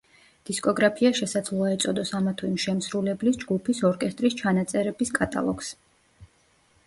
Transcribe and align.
დისკოგრაფია 0.49 1.09
შესაძლოა 1.17 1.67
ეწოდოს 1.73 2.13
ამა 2.19 2.31
თუ 2.39 2.47
იმ 2.49 2.55
შემსრულებლის, 2.63 3.37
ჯგუფის, 3.43 3.83
ორკესტრის 3.91 4.37
ჩანაწერების 4.41 5.13
კატალოგს. 5.19 5.71